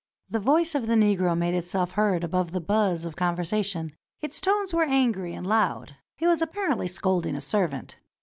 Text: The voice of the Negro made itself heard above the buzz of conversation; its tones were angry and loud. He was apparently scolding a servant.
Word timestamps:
The 0.29 0.39
voice 0.39 0.73
of 0.73 0.87
the 0.87 0.95
Negro 0.95 1.37
made 1.37 1.53
itself 1.53 1.91
heard 1.91 2.23
above 2.23 2.53
the 2.53 2.59
buzz 2.59 3.05
of 3.05 3.15
conversation; 3.15 3.95
its 4.19 4.41
tones 4.41 4.73
were 4.73 4.81
angry 4.81 5.35
and 5.35 5.45
loud. 5.45 5.95
He 6.15 6.25
was 6.25 6.41
apparently 6.41 6.87
scolding 6.87 7.35
a 7.35 7.39
servant. 7.41 7.97